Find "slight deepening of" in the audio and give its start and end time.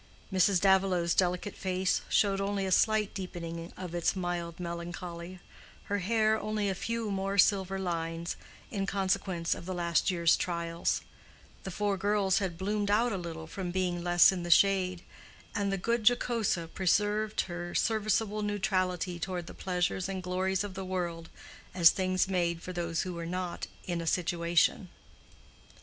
2.71-3.93